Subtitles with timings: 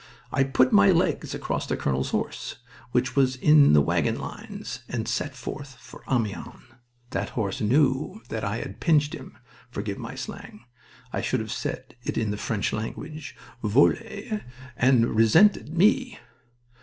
[0.31, 2.55] I put my legs across the colonel's horse,
[2.91, 6.65] which was in the wagonlines, and set forth for Amiens.
[7.11, 9.37] That horse knew that I had pinched him
[9.69, 10.65] forgive my slang.
[11.13, 13.93] I should have said it in the French language, vole
[14.75, 16.17] and resented me.